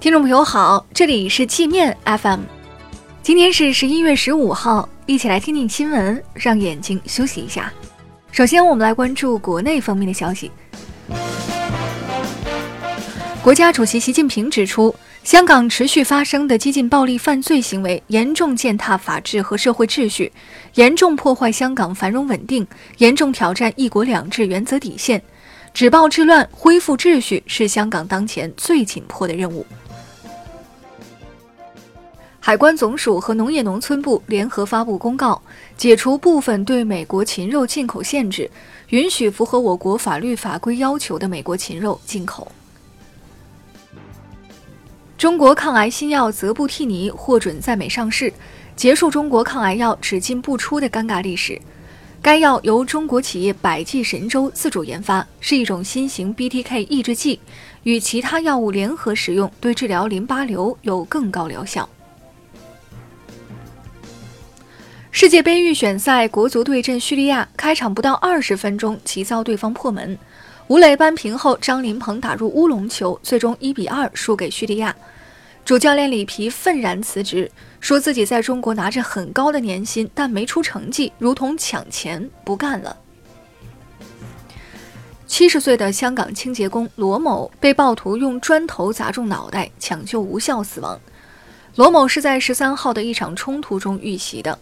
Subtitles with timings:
[0.00, 2.42] 听众朋友好，这里是界面 FM，
[3.20, 7.72] 今天是十一月十五号，一起来听听新闻，让眼睛休息一下。
[8.30, 10.52] 首先，我们来关注国内方面的消息。
[13.42, 14.94] 国家主席习近平指出，
[15.24, 20.30] 香港持续发生的激进暴力犯罪行为，严重践踏法治和社会秩序，
[20.74, 22.64] 严重破坏香港繁荣稳定，
[22.98, 25.20] 严重挑战“一国两制”原则底线。
[25.74, 29.66] 止暴制乱、恢复秩序是香港当前最紧迫的任务。
[32.48, 35.42] 海关总署和农业农村部联合发布公告，
[35.76, 38.50] 解除部分对美国禽肉进口限制，
[38.88, 42.50] 允许符合我国法律法规要求的美国禽肉进口。
[45.18, 48.32] 中国抗癌新药泽布替尼获准在美上市，
[48.74, 51.60] 结束中国抗癌药只进不出的尴尬历史。
[52.22, 57.38] 该药由中国企业百济神州自主研发，是一种新型 BTK 抑制剂，
[57.82, 61.86] 与其他药物联合使用，对治疗淋巴瘤有更高疗效。
[65.20, 70.16] 世界杯预选赛，国足对阵叙利亚，开场不到二十分钟即遭对方破门。
[70.68, 74.94] 吴磊扳平后，张琳芃打入乌龙球，最终一比二输给叙利亚。
[75.64, 82.96] 主教练里皮愤然辞职，说自己在中国拿着很高的年薪，但没出成绩，如同抢钱，不干了。
[85.26, 90.96] 七十岁的香港清洁工罗某被暴徒用砖头砸中脑袋，抢救无效死亡。
[91.74, 94.56] 罗某是在十三号的一场冲突中遇袭的。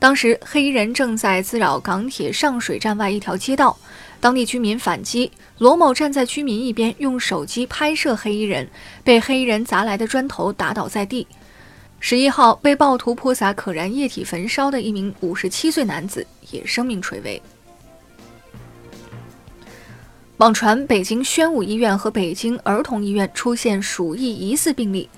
[0.00, 3.76] 当时黑衣人正在滋扰港铁上水站外一条街道，
[4.20, 8.68] 当地居民反击，罗某站在居民一边，用手机拍摄黑衣人，
[9.02, 11.26] 被黑衣人砸来的砖头打倒在地。
[11.98, 17.42] 十一号被暴徒泼洒可燃液体焚烧的一名五十七岁男子也生命垂危。
[20.36, 25.08] 网传北京宣武医院和北京儿童医院出现鼠疫疑似病例，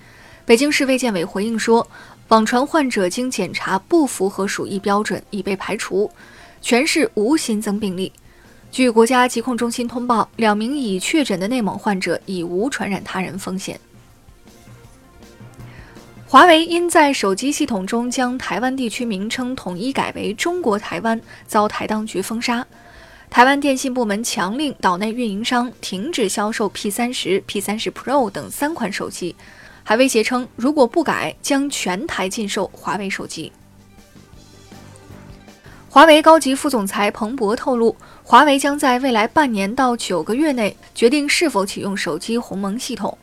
[0.46, 1.86] 北京市卫健委回应说。
[2.30, 6.08] 网传患者经检查不符合鼠疫标准，已被排除，
[6.62, 8.12] 全市无新增病例。
[8.70, 13.80] 据国家疾控中心通报，两名已确诊的内蒙患者已无传染他人风险。
[16.24, 22.64] 华为因在手机系统中将台湾地区名称统一改为中国台湾，遭台当局封杀。
[23.28, 29.34] 台湾电信部门强令岛内运营商停止销售 P 三十、P 三十 Pro 等三款手机。
[29.82, 33.52] 还威胁称，如果不改，将全台禁售华为手机。
[35.88, 43.18] 华为高级副总裁彭博透露，华为将在未来半年到九个月内决定是否启用手机鸿蒙系统。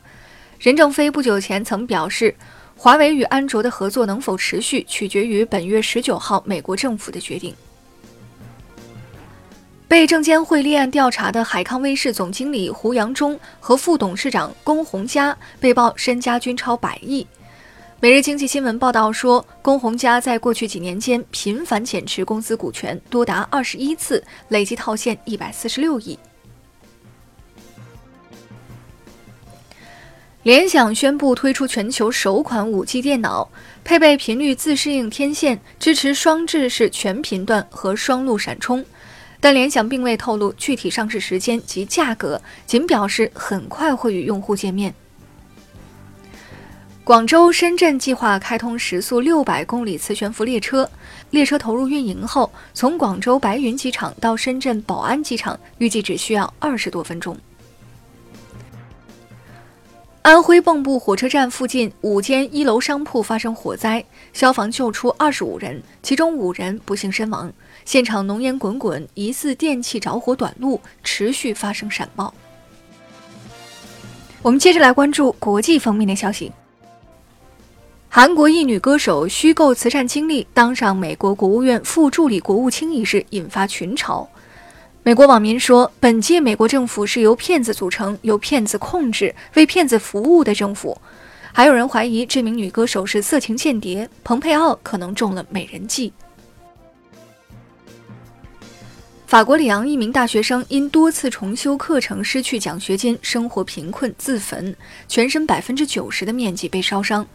[0.58, 2.34] 任正非不久前曾表示，
[2.76, 7.54] 华为与安卓的合作能否持续，取决于本月十九号美国政府的决定。
[9.88, 17.26] 被证监会立案调查的海康威视总经理胡杨忠和副董事长龚洪嘉被曝身家均超百亿。
[17.98, 26.18] 每日经济新闻报道说，龚洪嘉在过去几年间频繁减持公司股权，多达二十一次，累计套现一百四十六亿。
[30.42, 33.50] 联想宣布推出全球首款五 G 电脑，
[33.84, 38.84] 配备频率自适应天线，支持双制式全频段和双路闪充。
[39.40, 44.92] 但联想并未透露具体上市时间及价格，仅表示很快会与用户见面。
[47.04, 50.90] 广州、深圳计划开通时速六百公里磁悬浮列车，
[51.30, 57.34] 列车投入运营后，从广州白云机场到深圳宝安机场，预计只需要二十多分钟。
[60.28, 67.50] 安徽蚌埠火车站附近五间一楼商铺发生火灾，消防救出二十五人，其中五人不幸身亡。
[67.86, 72.34] 现场浓烟滚滚，疑似电器着火短路，持续发生闪爆。
[74.42, 76.52] 我们接着来关注国际方面的消息。
[78.10, 84.26] 韩国一女歌手虚构慈善经历，当上美国国务院副助理国务卿一事引发群嘲。
[85.08, 91.00] 美国网民说，本届美国政府是由骗子组成、由骗子控制、为骗子服务的政府。
[91.50, 96.12] 还有人怀疑这名女歌手是色情间谍，蓬佩奥可能中了美人计。
[99.26, 104.76] 法国里昂一名大学生因多次重修课程失去奖学金，生活贫困，自焚，
[105.08, 107.26] 全身百分之九十的面积被烧伤。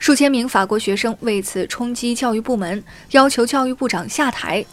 [0.00, 2.82] 数千名法国学生为此冲击教育部门，
[3.12, 4.66] 要求教育部长下台。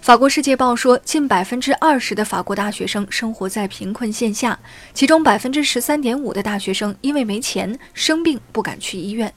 [0.00, 4.58] 法国世界报说，近百分之二十的法国大学生生活在贫困线下，
[4.94, 9.32] 其中百分之十三点五的大学生因为没钱生病不敢去医院。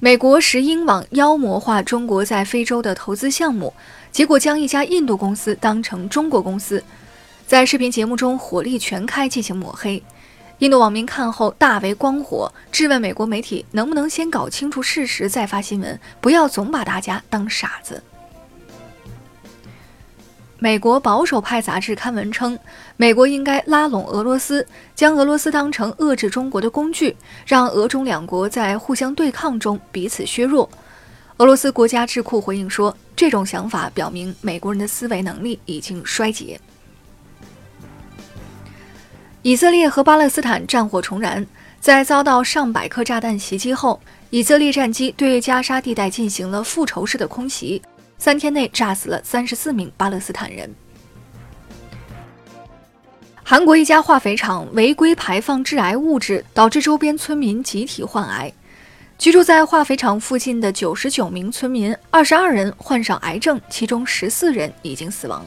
[0.00, 3.72] 美国石英网妖魔化中国在非洲的投资项目，
[4.10, 6.82] 结果将一家印度公司当成中国公司，
[7.46, 10.02] 在视频节目中火力全开进行抹黑。
[10.60, 18.02] 印度网民看后大为光火，质问美国媒体能不能先搞清楚事实再发新闻，不要总把大家当傻子。
[20.58, 22.58] 美国保守派杂志刊文称，
[22.96, 27.14] 美国应该拉拢俄罗斯，将俄罗斯当成遏制中国的工具，
[27.44, 30.66] 让俄中两国在互相对抗中彼此削弱。
[31.36, 36.58] 俄罗斯国家智库回应说，这种想法表明美国人的思维能力已经衰竭。
[39.46, 41.46] 以色列和巴勒斯坦战火重燃，
[41.78, 44.00] 在遭到上百颗炸弹袭击后，
[44.30, 47.80] 以色列战机对加沙地带进行了复仇式的空袭，
[48.18, 50.68] 三天内炸死了三十四名巴勒斯坦人。
[53.44, 58.52] 韩国一家化肥厂违规排放致癌物质，导致周边村民集体患癌。
[59.16, 65.46] 居住在化肥厂附近的九十九名村民，二十二人患上癌症，其中十四人已经死亡。